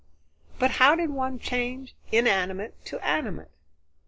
But 0.57 0.71
how 0.71 0.95
did 0.95 1.11
one 1.11 1.37
change 1.37 1.93
inanimate 2.11 2.83
to 2.85 2.97
animate? 3.05 3.49